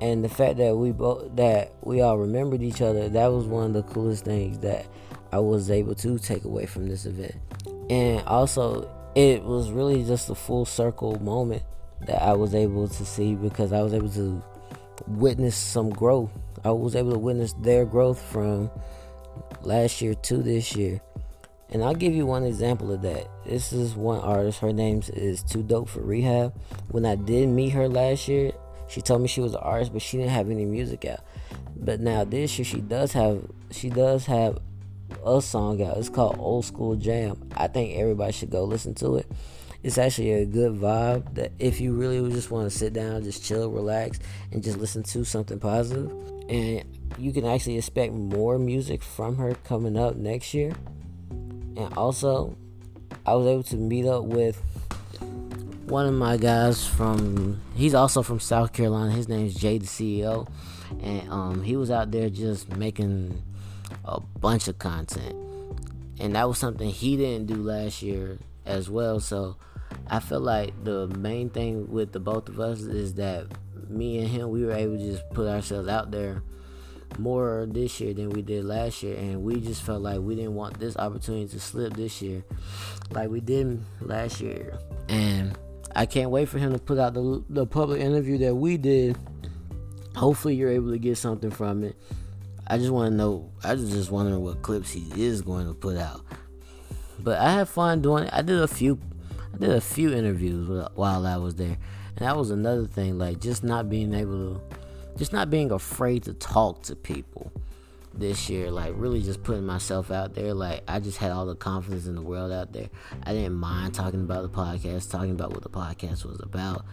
and 0.00 0.24
the 0.24 0.28
fact 0.28 0.56
that 0.58 0.76
we 0.76 0.92
both 0.92 1.34
that 1.36 1.72
we 1.82 2.00
all 2.00 2.18
remembered 2.18 2.60
each 2.60 2.82
other 2.82 3.08
that 3.08 3.26
was 3.28 3.46
one 3.46 3.66
of 3.66 3.72
the 3.72 3.82
coolest 3.82 4.24
things 4.24 4.58
that 4.58 4.86
I 5.32 5.38
was 5.38 5.70
able 5.70 5.94
to 5.96 6.18
take 6.18 6.44
away 6.44 6.66
from 6.66 6.88
this 6.88 7.06
event. 7.06 7.34
And 7.90 8.20
also, 8.26 8.88
it 9.14 9.42
was 9.42 9.70
really 9.70 10.04
just 10.04 10.30
a 10.30 10.34
full 10.34 10.64
circle 10.64 11.18
moment 11.22 11.62
that 12.06 12.22
I 12.22 12.34
was 12.34 12.54
able 12.54 12.88
to 12.88 13.04
see 13.04 13.34
because 13.34 13.72
I 13.72 13.82
was 13.82 13.94
able 13.94 14.10
to 14.10 14.42
witness 15.06 15.56
some 15.56 15.90
growth. 15.90 16.30
I 16.64 16.70
was 16.70 16.94
able 16.94 17.12
to 17.12 17.18
witness 17.18 17.54
their 17.54 17.84
growth 17.84 18.20
from 18.20 18.70
last 19.62 20.00
year 20.00 20.14
to 20.14 20.36
this 20.38 20.76
year. 20.76 21.00
And 21.70 21.82
I'll 21.82 21.94
give 21.94 22.14
you 22.14 22.26
one 22.26 22.44
example 22.44 22.92
of 22.92 23.00
that. 23.02 23.28
This 23.46 23.72
is 23.72 23.94
one 23.94 24.20
artist. 24.20 24.58
Her 24.60 24.72
name 24.72 25.02
is 25.14 25.42
Too 25.42 25.62
Dope 25.62 25.88
for 25.88 26.00
Rehab. 26.00 26.54
When 26.90 27.06
I 27.06 27.14
did 27.14 27.48
meet 27.48 27.70
her 27.70 27.88
last 27.88 28.28
year, 28.28 28.52
she 28.88 29.00
told 29.00 29.22
me 29.22 29.28
she 29.28 29.40
was 29.40 29.54
an 29.54 29.60
artist, 29.62 29.94
but 29.94 30.02
she 30.02 30.18
didn't 30.18 30.32
have 30.32 30.50
any 30.50 30.66
music 30.66 31.06
out. 31.06 31.20
But 31.74 32.00
now 32.00 32.24
this 32.24 32.58
year 32.58 32.66
she 32.66 32.80
does 32.82 33.12
have 33.12 33.46
she 33.70 33.88
does 33.88 34.26
have 34.26 34.58
a 35.24 35.40
song 35.40 35.82
out. 35.82 35.96
It's 35.96 36.08
called 36.08 36.36
Old 36.38 36.64
School 36.64 36.96
Jam. 36.96 37.48
I 37.56 37.68
think 37.68 37.96
everybody 37.98 38.32
should 38.32 38.50
go 38.50 38.64
listen 38.64 38.94
to 38.96 39.16
it. 39.16 39.26
It's 39.82 39.98
actually 39.98 40.32
a 40.32 40.44
good 40.44 40.74
vibe 40.74 41.34
that 41.34 41.52
if 41.58 41.80
you 41.80 41.92
really 41.92 42.30
just 42.30 42.50
want 42.50 42.70
to 42.70 42.76
sit 42.76 42.92
down, 42.92 43.24
just 43.24 43.44
chill, 43.44 43.70
relax, 43.70 44.20
and 44.52 44.62
just 44.62 44.78
listen 44.78 45.02
to 45.02 45.24
something 45.24 45.58
positive. 45.58 46.10
And 46.48 46.84
you 47.18 47.32
can 47.32 47.44
actually 47.44 47.78
expect 47.78 48.12
more 48.12 48.58
music 48.58 49.02
from 49.02 49.36
her 49.36 49.54
coming 49.64 49.96
up 49.96 50.16
next 50.16 50.54
year. 50.54 50.72
And 51.30 51.92
also, 51.96 52.56
I 53.26 53.34
was 53.34 53.46
able 53.46 53.62
to 53.64 53.76
meet 53.76 54.06
up 54.06 54.24
with 54.24 54.62
one 55.86 56.06
of 56.06 56.14
my 56.14 56.36
guys 56.36 56.86
from 56.86 57.60
he's 57.74 57.94
also 57.94 58.22
from 58.22 58.40
South 58.40 58.72
Carolina. 58.72 59.10
His 59.10 59.28
name 59.28 59.46
is 59.46 59.54
Jay 59.54 59.78
the 59.78 59.86
CEO. 59.86 60.48
And 61.02 61.28
um, 61.30 61.62
he 61.62 61.76
was 61.76 61.90
out 61.90 62.10
there 62.10 62.30
just 62.30 62.76
making 62.76 63.42
a 64.04 64.20
bunch 64.20 64.68
of 64.68 64.78
content. 64.78 65.34
And 66.18 66.36
that 66.36 66.48
was 66.48 66.58
something 66.58 66.88
he 66.88 67.16
didn't 67.16 67.46
do 67.46 67.56
last 67.56 68.02
year 68.02 68.38
as 68.64 68.88
well. 68.88 69.20
So 69.20 69.56
I 70.08 70.20
feel 70.20 70.40
like 70.40 70.84
the 70.84 71.08
main 71.08 71.50
thing 71.50 71.90
with 71.90 72.12
the 72.12 72.20
both 72.20 72.48
of 72.48 72.60
us 72.60 72.80
is 72.80 73.14
that 73.14 73.46
me 73.88 74.18
and 74.18 74.28
him, 74.28 74.50
we 74.50 74.64
were 74.64 74.72
able 74.72 74.96
to 74.96 75.04
just 75.12 75.28
put 75.30 75.48
ourselves 75.48 75.88
out 75.88 76.10
there 76.10 76.42
more 77.18 77.66
this 77.68 78.00
year 78.00 78.14
than 78.14 78.30
we 78.30 78.42
did 78.42 78.64
last 78.64 79.02
year, 79.02 79.16
and 79.16 79.42
we 79.42 79.60
just 79.60 79.82
felt 79.82 80.02
like 80.02 80.20
we 80.20 80.34
didn't 80.34 80.54
want 80.54 80.78
this 80.78 80.96
opportunity 80.96 81.46
to 81.48 81.60
slip 81.60 81.94
this 81.94 82.22
year, 82.22 82.44
like 83.10 83.28
we 83.28 83.40
did 83.40 83.82
last 84.00 84.40
year. 84.40 84.78
And 85.08 85.56
I 85.94 86.06
can't 86.06 86.30
wait 86.30 86.48
for 86.48 86.58
him 86.58 86.72
to 86.72 86.78
put 86.78 86.98
out 86.98 87.14
the 87.14 87.44
the 87.48 87.66
public 87.66 88.00
interview 88.00 88.38
that 88.38 88.54
we 88.54 88.76
did. 88.76 89.16
Hopefully, 90.16 90.54
you're 90.54 90.70
able 90.70 90.90
to 90.90 90.98
get 90.98 91.18
something 91.18 91.50
from 91.50 91.84
it. 91.84 91.96
I 92.66 92.78
just 92.78 92.90
want 92.90 93.10
to 93.10 93.16
know. 93.16 93.50
I 93.64 93.74
was 93.74 93.90
just 93.90 94.10
wondering 94.10 94.42
what 94.42 94.62
clips 94.62 94.90
he 94.90 95.06
is 95.16 95.42
going 95.42 95.66
to 95.66 95.74
put 95.74 95.96
out. 95.96 96.24
But 97.18 97.38
I 97.38 97.52
had 97.52 97.68
fun 97.68 98.02
doing 98.02 98.24
it. 98.24 98.30
I 98.32 98.42
did 98.42 98.58
a 98.58 98.68
few. 98.68 98.98
I 99.54 99.58
did 99.58 99.70
a 99.70 99.80
few 99.80 100.12
interviews 100.12 100.68
while 100.94 101.26
I 101.26 101.36
was 101.36 101.54
there, 101.56 101.76
and 102.16 102.18
that 102.18 102.36
was 102.36 102.50
another 102.50 102.86
thing. 102.86 103.18
Like 103.18 103.40
just 103.40 103.62
not 103.62 103.88
being 103.90 104.14
able 104.14 104.54
to 104.54 104.78
just 105.16 105.32
not 105.32 105.50
being 105.50 105.70
afraid 105.70 106.22
to 106.24 106.32
talk 106.34 106.82
to 106.82 106.96
people 106.96 107.52
this 108.14 108.50
year 108.50 108.70
like 108.70 108.92
really 108.96 109.22
just 109.22 109.42
putting 109.42 109.64
myself 109.64 110.10
out 110.10 110.34
there 110.34 110.52
like 110.52 110.82
i 110.86 111.00
just 111.00 111.16
had 111.16 111.30
all 111.30 111.46
the 111.46 111.54
confidence 111.54 112.06
in 112.06 112.14
the 112.14 112.22
world 112.22 112.52
out 112.52 112.72
there 112.72 112.88
i 113.24 113.32
didn't 113.32 113.54
mind 113.54 113.94
talking 113.94 114.20
about 114.20 114.42
the 114.42 114.48
podcast 114.48 115.10
talking 115.10 115.30
about 115.30 115.50
what 115.50 115.62
the 115.62 115.68
podcast 115.68 116.24
was 116.24 116.38
about 116.42 116.84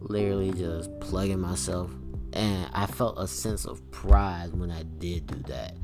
literally 0.00 0.52
just 0.52 0.88
plugging 1.00 1.40
myself 1.40 1.90
and 2.32 2.68
i 2.72 2.86
felt 2.86 3.18
a 3.18 3.26
sense 3.26 3.64
of 3.64 3.88
pride 3.90 4.52
when 4.54 4.70
i 4.70 4.82
did 4.98 5.26
do 5.26 5.36
that 5.46 5.74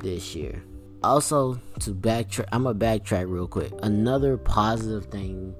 this 0.00 0.34
year 0.34 0.62
also 1.02 1.60
to 1.78 1.90
backtrack 1.90 2.46
i'm 2.52 2.64
gonna 2.64 2.78
backtrack 2.78 3.28
real 3.28 3.46
quick 3.46 3.72
another 3.82 4.36
positive 4.36 5.06
thing 5.06 5.54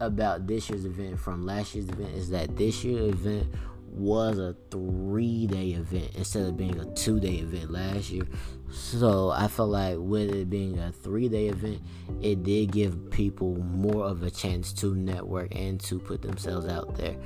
about 0.00 0.46
this 0.46 0.68
year's 0.70 0.84
event 0.84 1.18
from 1.18 1.44
last 1.44 1.74
year's 1.74 1.88
event 1.88 2.14
is 2.14 2.30
that 2.30 2.56
this 2.56 2.82
year's 2.82 3.12
event 3.12 3.46
was 3.92 4.38
a 4.38 4.54
three 4.70 5.46
day 5.46 5.70
event 5.70 6.10
instead 6.14 6.46
of 6.46 6.56
being 6.56 6.78
a 6.78 6.94
two 6.94 7.18
day 7.18 7.36
event 7.36 7.70
last 7.70 8.10
year. 8.10 8.26
So 8.70 9.30
I 9.30 9.48
felt 9.48 9.70
like 9.70 9.96
with 9.98 10.30
it 10.30 10.48
being 10.48 10.78
a 10.78 10.92
three 10.92 11.28
day 11.28 11.48
event, 11.48 11.80
it 12.22 12.42
did 12.42 12.72
give 12.72 13.10
people 13.10 13.56
more 13.56 14.04
of 14.04 14.22
a 14.22 14.30
chance 14.30 14.72
to 14.74 14.94
network 14.94 15.54
and 15.54 15.80
to 15.80 15.98
put 15.98 16.22
themselves 16.22 16.66
out 16.66 16.96
there. 16.96 17.16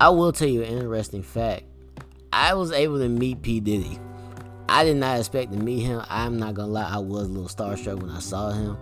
I 0.00 0.10
will 0.10 0.30
tell 0.30 0.46
you 0.46 0.62
an 0.62 0.78
interesting 0.78 1.24
fact. 1.24 1.64
I 2.32 2.54
was 2.54 2.70
able 2.70 2.98
to 3.00 3.08
meet 3.08 3.42
P. 3.42 3.58
Diddy. 3.58 3.98
I 4.68 4.84
did 4.84 4.96
not 4.96 5.18
expect 5.18 5.50
to 5.50 5.58
meet 5.58 5.80
him. 5.80 6.02
I'm 6.08 6.38
not 6.38 6.54
gonna 6.54 6.70
lie, 6.70 6.88
I 6.88 6.98
was 6.98 7.26
a 7.26 7.32
little 7.32 7.48
starstruck 7.48 8.00
when 8.00 8.10
I 8.10 8.20
saw 8.20 8.52
him. 8.52 8.78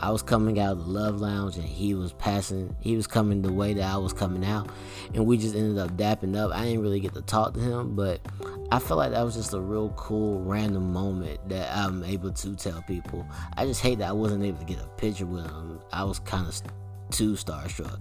I 0.00 0.10
was 0.10 0.22
coming 0.22 0.58
out 0.58 0.72
of 0.72 0.78
the 0.84 0.90
Love 0.90 1.20
Lounge 1.20 1.54
and 1.54 1.64
he 1.64 1.94
was 1.94 2.12
passing, 2.14 2.74
he 2.80 2.96
was 2.96 3.06
coming 3.06 3.42
the 3.42 3.52
way 3.52 3.74
that 3.74 3.84
I 3.84 3.96
was 3.96 4.12
coming 4.12 4.44
out. 4.44 4.68
And 5.14 5.24
we 5.24 5.38
just 5.38 5.54
ended 5.54 5.78
up 5.78 5.96
dapping 5.96 6.36
up. 6.36 6.50
I 6.52 6.64
didn't 6.64 6.82
really 6.82 6.98
get 6.98 7.14
to 7.14 7.22
talk 7.22 7.54
to 7.54 7.60
him, 7.60 7.94
but 7.94 8.20
I 8.72 8.80
felt 8.80 8.98
like 8.98 9.12
that 9.12 9.22
was 9.22 9.36
just 9.36 9.54
a 9.54 9.60
real 9.60 9.90
cool 9.90 10.40
random 10.40 10.92
moment 10.92 11.48
that 11.48 11.74
I'm 11.76 12.02
able 12.02 12.32
to 12.32 12.56
tell 12.56 12.82
people. 12.82 13.24
I 13.56 13.66
just 13.66 13.82
hate 13.82 13.98
that 14.00 14.08
I 14.08 14.12
wasn't 14.12 14.42
able 14.42 14.58
to 14.58 14.64
get 14.64 14.80
a 14.80 14.88
picture 14.96 15.26
with 15.26 15.46
him. 15.46 15.80
I 15.92 16.02
was 16.02 16.18
kind 16.18 16.48
of 16.48 16.54
too 17.10 17.32
starstruck 17.32 18.00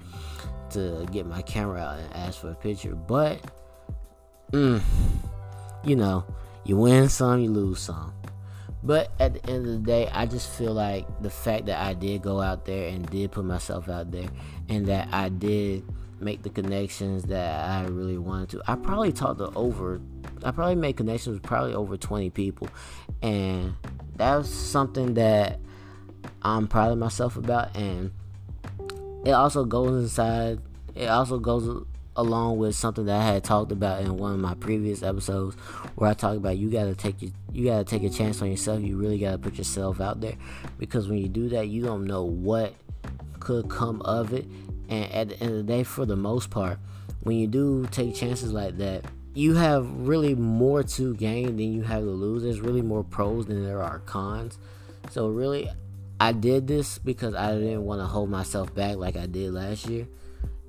to 0.72 1.06
get 1.12 1.26
my 1.26 1.42
camera 1.42 1.82
out 1.82 2.00
and 2.00 2.14
ask 2.14 2.40
for 2.40 2.52
a 2.52 2.56
picture. 2.56 2.96
But, 2.96 3.42
mm, 4.52 4.82
you 5.84 5.96
know, 5.96 6.26
you 6.64 6.78
win 6.78 7.10
some, 7.10 7.40
you 7.40 7.50
lose 7.50 7.80
some. 7.80 8.14
But 8.84 9.12
at 9.20 9.34
the 9.34 9.50
end 9.50 9.66
of 9.66 9.72
the 9.72 9.80
day, 9.80 10.08
I 10.12 10.26
just 10.28 10.50
feel 10.50 10.74
like 10.74 11.08
the 11.22 11.30
fact 11.30 11.66
that 11.68 11.82
I 11.82 11.94
did 11.94 12.22
go 12.22 12.40
out 12.40 12.66
there 12.66 12.90
and 12.90 13.10
did 13.10 13.32
put 13.32 13.46
myself 13.46 13.90
out 13.90 14.12
there 14.12 14.30
and 14.70 14.86
that 14.88 15.08
I 15.12 15.30
did 15.30 15.84
make 16.20 16.44
the 16.44 16.50
connections 16.50 17.24
that 17.24 17.68
I 17.68 17.86
really 17.86 18.18
wanted 18.18 18.50
to. 18.50 18.62
I 18.68 18.76
probably 18.76 19.12
talked 19.12 19.40
to 19.40 19.52
over 19.56 20.02
I 20.44 20.52
probably 20.52 20.76
made 20.76 20.96
connections 20.98 21.34
with 21.34 21.44
probably 21.44 21.74
over 21.74 21.98
20 21.98 22.30
people. 22.30 22.68
And 23.22 23.76
that 24.18 24.36
was 24.36 24.54
something 24.54 25.16
that 25.16 25.60
I'm 26.44 26.68
proud 26.68 26.92
of 26.92 27.00
myself 27.00 27.36
about 27.36 27.76
and 27.76 28.12
it 29.26 29.32
also 29.32 29.66
goes 29.66 30.04
inside 30.04 30.60
it 30.96 31.08
also 31.08 31.40
goes 31.40 31.86
along 32.16 32.58
with 32.58 32.76
something 32.76 33.06
that 33.06 33.22
I 33.22 33.34
had 33.34 33.44
talked 33.44 33.72
about 33.72 34.02
in 34.02 34.18
one 34.18 34.34
of 34.34 34.40
my 34.40 34.54
previous 34.54 35.04
episodes 35.04 35.56
where 35.96 36.10
I 36.10 36.14
talked 36.14 36.38
about 36.38 36.58
you 36.58 36.70
gotta 36.70 36.96
take 36.96 37.22
you 37.52 37.66
gotta 37.66 37.84
take 37.84 38.04
a 38.04 38.10
chance 38.10 38.42
on 38.42 38.50
yourself. 38.50 38.82
You 38.82 38.98
really 38.98 39.20
gotta 39.20 39.38
put 39.38 39.58
yourself 39.58 40.00
out 40.00 40.22
there 40.22 40.36
because 40.78 41.10
when 41.10 41.18
you 41.18 41.28
do 41.28 41.50
that, 41.50 41.68
you 41.68 41.84
don't 41.84 42.06
know 42.06 42.24
what 42.24 42.74
could 43.40 43.70
come 43.70 44.02
of 44.04 44.34
it. 44.34 44.46
And 44.88 45.12
at 45.12 45.30
the 45.30 45.40
end 45.42 45.52
of 45.52 45.58
the 45.58 45.64
day, 45.64 45.84
for 45.84 46.06
the 46.06 46.16
most 46.16 46.50
part, 46.50 46.80
when 47.22 47.38
you 47.38 47.48
do 47.48 47.86
take 47.92 48.16
chances 48.16 48.54
like 48.54 48.78
that, 48.78 49.06
you 49.34 49.56
have 49.56 49.90
really 50.08 50.36
more 50.36 50.84
to 50.84 51.14
gain 51.16 51.58
than 51.58 51.74
you 51.74 51.84
have 51.84 52.04
to 52.04 52.10
lose. 52.10 52.44
There's 52.44 52.62
really 52.62 52.82
more 52.82 53.04
pros 53.04 53.48
than 53.48 53.66
there 53.66 53.82
are 53.82 54.00
cons. 54.00 54.58
So 55.10 55.28
really, 55.28 55.70
I 56.20 56.32
did 56.32 56.68
this 56.68 56.98
because 56.98 57.36
I 57.36 57.54
didn't 57.54 57.84
want 57.84 58.02
to 58.02 58.06
hold 58.06 58.30
myself 58.30 58.74
back 58.74 58.96
like 58.96 59.18
I 59.18 59.26
did 59.26 59.54
last 59.54 59.88
year 59.88 60.08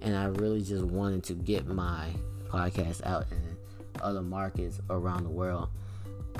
and 0.03 0.17
I 0.17 0.27
really 0.27 0.61
just 0.61 0.85
wanted 0.85 1.23
to 1.25 1.35
get 1.35 1.67
my 1.67 2.09
podcast 2.49 3.05
out 3.07 3.27
in 3.31 3.57
other 4.03 4.23
markets 4.23 4.81
around 4.91 5.25
the 5.25 5.31
world. 5.31 5.69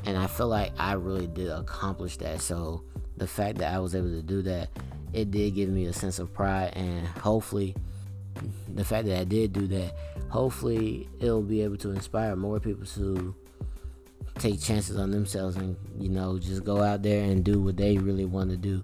And 0.05 0.17
I 0.17 0.27
feel 0.27 0.47
like 0.47 0.71
I 0.77 0.93
really 0.93 1.27
did 1.27 1.49
accomplish 1.49 2.17
that. 2.17 2.41
So 2.41 2.83
the 3.15 3.27
fact 3.27 3.59
that 3.59 3.73
I 3.73 3.79
was 3.79 3.95
able 3.95 4.09
to 4.09 4.21
do 4.21 4.41
that, 4.43 4.69
it 5.13 5.31
did 5.31 5.55
give 5.55 5.69
me 5.69 5.85
a 5.85 5.93
sense 5.93 6.19
of 6.19 6.33
pride 6.33 6.73
and 6.75 7.07
hopefully 7.07 7.75
the 8.75 8.85
fact 8.85 9.07
that 9.07 9.19
I 9.19 9.23
did 9.23 9.53
do 9.53 9.67
that, 9.67 9.95
hopefully 10.29 11.09
it'll 11.19 11.41
be 11.41 11.61
able 11.61 11.77
to 11.77 11.91
inspire 11.91 12.35
more 12.35 12.59
people 12.59 12.85
to 12.85 13.33
take 14.39 14.61
chances 14.61 14.97
on 14.97 15.11
themselves 15.11 15.55
and 15.55 15.75
you 15.99 16.09
know 16.09 16.37
just 16.39 16.63
go 16.63 16.81
out 16.81 17.03
there 17.03 17.23
and 17.23 17.43
do 17.43 17.61
what 17.61 17.77
they 17.77 17.97
really 17.97 18.25
want 18.25 18.49
to 18.49 18.57
do 18.57 18.83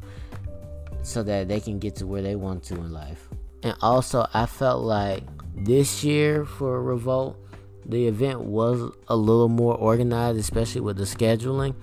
so 1.04 1.22
that 1.24 1.48
they 1.48 1.60
can 1.60 1.80
get 1.80 1.96
to 1.98 2.08
where 2.08 2.22
they 2.22 2.36
want 2.36 2.64
to 2.64 2.76
in 2.76 2.92
life. 2.92 3.28
And 3.62 3.76
also, 3.82 4.26
I 4.34 4.46
felt 4.46 4.84
like 4.84 5.24
this 5.56 6.04
year 6.04 6.46
for 6.46 6.82
Revolt, 6.82 7.38
the 7.86 8.08
event 8.08 8.42
was 8.42 8.92
a 9.08 9.16
little 9.16 9.50
more 9.50 9.76
organized, 9.76 10.40
especially 10.40 10.82
with 10.82 10.98
the 10.98 11.04
scheduling. 11.04 11.76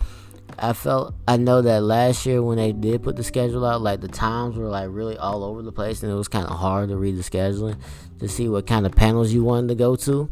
I 0.59 0.73
felt 0.73 1.15
I 1.29 1.37
know 1.37 1.62
that 1.62 1.83
last 1.83 2.27
year 2.27 2.43
when 2.43 2.59
they 2.59 2.73
did 2.73 3.03
put 3.03 3.17
the 3.17 3.23
schedule 3.23 3.65
out, 3.65 3.81
like 3.81 4.00
the 4.00 4.09
times 4.09 4.57
were 4.57 4.69
like 4.69 4.89
really 4.91 5.17
all 5.17 5.45
over 5.45 5.62
the 5.62 5.73
place, 5.73 6.03
and 6.03 6.11
it 6.11 6.17
was 6.17 6.29
kind 6.29 6.47
of 6.47 6.57
hard 6.59 6.89
to 6.89 6.97
read 6.97 7.17
the 7.17 7.23
scheduling 7.23 7.79
to 8.19 8.29
see 8.29 8.49
what 8.49 8.67
kind 8.67 8.85
of 8.85 8.93
panels 8.93 9.33
you 9.33 9.45
wanted 9.45 9.69
to 9.69 9.75
go 9.75 9.97
to. 9.97 10.31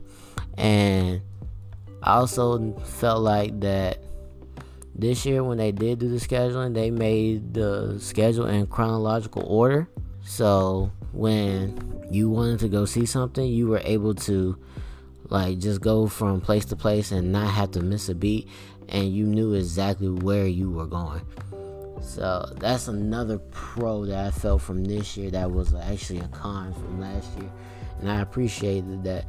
And 0.57 1.23
I 2.03 2.15
also 2.15 2.73
felt 2.81 3.23
like 3.23 3.59
that 3.61 3.99
this 4.95 5.25
year 5.25 5.45
when 5.45 5.59
they 5.59 5.73
did 5.73 6.01
do 6.01 6.09
the 6.09 6.17
scheduling, 6.17 6.75
they 6.75 6.91
made 6.91 7.55
the 7.55 7.99
schedule 8.01 8.47
in 8.47 8.67
chronological 8.67 9.45
order. 9.47 9.89
So 10.23 10.91
when 11.13 12.07
you 12.11 12.31
wanted 12.31 12.61
to 12.61 12.69
go 12.69 12.85
see 12.85 13.07
something, 13.07 13.47
you 13.47 13.69
were 13.69 13.83
able 13.85 14.15
to 14.15 14.59
like 15.29 15.59
just 15.59 15.81
go 15.81 16.07
from 16.07 16.41
place 16.41 16.65
to 16.67 16.77
place 16.77 17.13
and 17.13 17.33
not 17.33 17.49
have 17.53 17.73
to 17.73 17.81
miss 17.81 18.09
a 18.09 18.15
beat 18.15 18.49
and 18.89 19.13
you 19.13 19.27
knew 19.27 19.55
exactly 19.55 20.09
where 20.09 20.47
you 20.47 20.71
were 20.71 20.87
going. 20.87 21.23
So 22.01 22.51
that's 22.57 22.89
another 22.89 23.39
pro 23.51 24.07
that 24.07 24.27
I 24.27 24.31
felt 24.31 24.63
from 24.63 24.85
this 24.85 25.17
year 25.17 25.31
that 25.31 25.51
was 25.51 25.75
actually 25.75 26.21
a 26.21 26.29
con 26.29 26.73
from 26.73 27.01
last 27.01 27.29
year. 27.39 27.51
And 28.01 28.11
I 28.11 28.21
appreciated 28.21 29.05
that. 29.05 29.27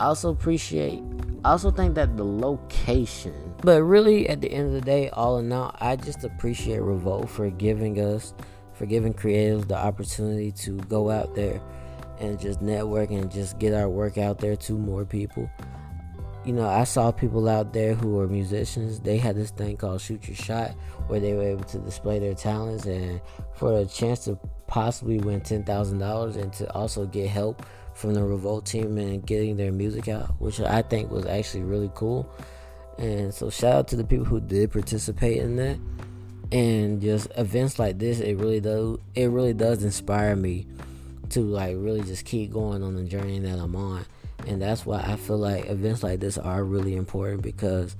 I 0.00 0.04
also 0.04 0.30
appreciate 0.30 1.02
I 1.44 1.52
also 1.52 1.70
think 1.70 1.94
that 1.94 2.16
the 2.16 2.24
location. 2.24 3.54
But 3.62 3.82
really 3.82 4.28
at 4.28 4.40
the 4.40 4.50
end 4.50 4.68
of 4.68 4.72
the 4.72 4.80
day, 4.80 5.08
all 5.10 5.38
in 5.38 5.50
all, 5.52 5.74
I 5.80 5.96
just 5.96 6.24
appreciate 6.24 6.80
Revolt 6.80 7.30
for 7.30 7.48
giving 7.50 7.98
us 7.98 8.34
for 8.74 8.86
giving 8.86 9.12
creatives 9.12 9.68
the 9.68 9.76
opportunity 9.76 10.52
to 10.52 10.78
go 10.88 11.10
out 11.10 11.34
there 11.34 11.60
and 12.18 12.40
just 12.40 12.62
network 12.62 13.10
and 13.10 13.30
just 13.30 13.58
get 13.58 13.74
our 13.74 13.90
work 13.90 14.16
out 14.16 14.38
there 14.38 14.56
to 14.56 14.72
more 14.72 15.04
people. 15.04 15.50
You 16.46 16.54
know, 16.54 16.66
I 16.66 16.84
saw 16.84 17.10
people 17.10 17.46
out 17.46 17.74
there 17.74 17.94
who 17.94 18.12
were 18.12 18.26
musicians. 18.26 19.00
They 19.00 19.18
had 19.18 19.36
this 19.36 19.50
thing 19.50 19.76
called 19.76 20.00
Shoot 20.00 20.26
Your 20.28 20.36
Shot 20.36 20.70
where 21.08 21.20
they 21.20 21.34
were 21.34 21.42
able 21.42 21.64
to 21.64 21.78
display 21.78 22.18
their 22.18 22.34
talents 22.34 22.86
and 22.86 23.20
for 23.54 23.78
a 23.78 23.84
chance 23.84 24.24
to 24.24 24.38
possibly 24.70 25.18
win 25.18 25.40
$10,000 25.40 26.36
and 26.36 26.52
to 26.54 26.72
also 26.72 27.04
get 27.04 27.28
help 27.28 27.66
from 27.92 28.14
the 28.14 28.22
Revolt 28.22 28.64
team 28.64 28.96
and 28.96 29.26
getting 29.26 29.56
their 29.56 29.72
music 29.72 30.08
out, 30.08 30.40
which 30.40 30.60
I 30.60 30.80
think 30.80 31.10
was 31.10 31.26
actually 31.26 31.64
really 31.64 31.90
cool. 31.94 32.32
And 32.96 33.34
so, 33.34 33.50
shout 33.50 33.74
out 33.74 33.88
to 33.88 33.96
the 33.96 34.04
people 34.04 34.24
who 34.24 34.40
did 34.40 34.70
participate 34.70 35.38
in 35.38 35.56
that 35.56 35.78
and 36.52 37.00
just 37.00 37.28
events 37.36 37.78
like 37.78 37.98
this 37.98 38.18
it 38.18 38.36
really 38.36 38.60
does 38.60 38.98
it 39.14 39.26
really 39.26 39.52
does 39.52 39.84
inspire 39.84 40.34
me 40.34 40.66
to 41.28 41.42
like 41.42 41.76
really 41.78 42.02
just 42.02 42.24
keep 42.24 42.52
going 42.52 42.82
on 42.82 42.96
the 42.96 43.04
journey 43.04 43.38
that 43.38 43.56
I'm 43.58 43.76
on 43.76 44.04
and 44.48 44.60
that's 44.60 44.84
why 44.84 45.00
I 45.00 45.14
feel 45.14 45.38
like 45.38 45.66
events 45.66 46.02
like 46.02 46.18
this 46.18 46.38
are 46.38 46.64
really 46.64 46.96
important 46.96 47.42
because 47.42 47.94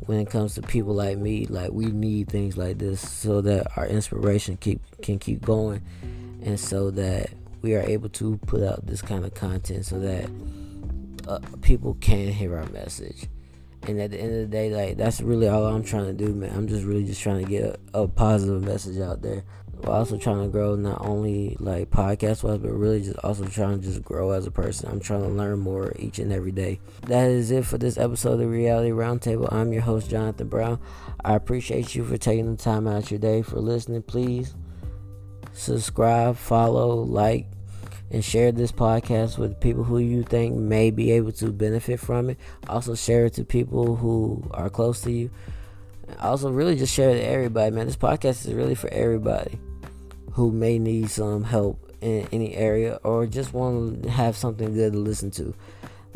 when 0.00 0.18
it 0.18 0.28
comes 0.28 0.54
to 0.54 0.62
people 0.62 0.94
like 0.94 1.16
me 1.18 1.46
like 1.46 1.70
we 1.70 1.86
need 1.86 2.28
things 2.28 2.56
like 2.56 2.78
this 2.78 3.00
so 3.00 3.40
that 3.40 3.66
our 3.76 3.86
inspiration 3.86 4.56
keep 4.58 4.80
can 5.02 5.18
keep 5.18 5.40
going 5.42 5.80
and 6.42 6.60
so 6.60 6.90
that 6.90 7.30
we 7.62 7.74
are 7.74 7.82
able 7.82 8.08
to 8.10 8.36
put 8.46 8.62
out 8.62 8.86
this 8.86 9.00
kind 9.00 9.24
of 9.24 9.32
content 9.32 9.86
so 9.86 9.98
that 9.98 10.30
uh, 11.26 11.38
people 11.62 11.94
can 12.00 12.28
hear 12.28 12.56
our 12.56 12.68
message 12.68 13.28
And 13.86 14.00
at 14.00 14.10
the 14.10 14.20
end 14.20 14.32
of 14.32 14.40
the 14.40 14.46
day, 14.46 14.70
like 14.70 14.96
that's 14.96 15.20
really 15.20 15.48
all 15.48 15.66
I'm 15.66 15.82
trying 15.82 16.06
to 16.06 16.12
do, 16.12 16.34
man. 16.34 16.54
I'm 16.54 16.68
just 16.68 16.84
really 16.84 17.04
just 17.04 17.20
trying 17.20 17.44
to 17.44 17.50
get 17.50 17.64
a, 17.92 18.02
a 18.02 18.08
positive 18.08 18.62
message 18.62 18.98
out 18.98 19.22
there. 19.22 19.44
Also 19.86 20.16
trying 20.16 20.42
to 20.42 20.48
grow 20.48 20.76
not 20.76 21.04
only 21.04 21.56
like 21.60 21.90
podcast 21.90 22.42
wise, 22.42 22.58
but 22.58 22.72
really 22.72 23.02
just 23.02 23.18
also 23.18 23.44
trying 23.44 23.80
to 23.80 23.86
just 23.86 24.02
grow 24.02 24.30
as 24.30 24.46
a 24.46 24.50
person. 24.50 24.90
I'm 24.90 25.00
trying 25.00 25.22
to 25.22 25.28
learn 25.28 25.58
more 25.58 25.92
each 25.98 26.18
and 26.18 26.32
every 26.32 26.52
day. 26.52 26.80
That 27.06 27.30
is 27.30 27.50
it 27.50 27.66
for 27.66 27.76
this 27.76 27.98
episode 27.98 28.40
of 28.40 28.50
Reality 28.50 28.90
Roundtable. 28.90 29.52
I'm 29.52 29.72
your 29.72 29.82
host, 29.82 30.08
Jonathan 30.08 30.48
Brown. 30.48 30.80
I 31.22 31.34
appreciate 31.34 31.94
you 31.94 32.04
for 32.04 32.16
taking 32.16 32.50
the 32.50 32.62
time 32.62 32.86
out 32.86 33.10
your 33.10 33.20
day 33.20 33.42
for 33.42 33.60
listening. 33.60 34.02
Please 34.02 34.54
subscribe, 35.52 36.36
follow, 36.36 37.02
like, 37.02 37.46
and 38.10 38.24
share 38.24 38.52
this 38.52 38.72
podcast 38.72 39.36
with 39.36 39.60
people 39.60 39.84
who 39.84 39.98
you 39.98 40.22
think 40.22 40.56
may 40.56 40.90
be 40.90 41.12
able 41.12 41.32
to 41.32 41.52
benefit 41.52 42.00
from 42.00 42.30
it. 42.30 42.38
Also, 42.68 42.94
share 42.94 43.26
it 43.26 43.34
to 43.34 43.44
people 43.44 43.96
who 43.96 44.48
are 44.52 44.70
close 44.70 45.02
to 45.02 45.12
you. 45.12 45.30
Also, 46.20 46.50
really 46.50 46.76
just 46.76 46.94
share 46.94 47.10
it 47.10 47.18
to 47.18 47.26
everybody, 47.26 47.70
man. 47.70 47.86
This 47.86 47.96
podcast 47.96 48.46
is 48.46 48.54
really 48.54 48.74
for 48.74 48.88
everybody 48.88 49.58
who 50.34 50.50
may 50.50 50.78
need 50.78 51.10
some 51.10 51.44
help 51.44 51.92
in 52.00 52.28
any 52.32 52.54
area 52.54 52.98
or 53.02 53.26
just 53.26 53.54
want 53.54 54.02
to 54.02 54.10
have 54.10 54.36
something 54.36 54.74
good 54.74 54.92
to 54.92 54.98
listen 54.98 55.30
to. 55.30 55.54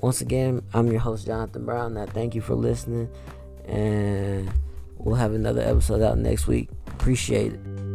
Once 0.01 0.21
again, 0.21 0.63
I'm 0.75 0.89
your 0.91 1.01
host, 1.01 1.27
Jonathan 1.27 1.65
Brown. 1.65 1.97
I 1.97 2.07
thank 2.07 2.35
you 2.35 2.41
for 2.41 2.55
listening, 2.55 3.09
and 3.65 4.53
we'll 4.97 5.17
have 5.17 5.33
another 5.33 5.63
episode 5.63 6.03
out 6.03 6.19
next 6.19 6.47
week. 6.47 6.69
Appreciate 6.89 7.55
it. 7.55 7.88